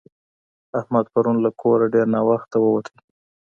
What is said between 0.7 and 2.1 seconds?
احمد پرون له کوره ډېر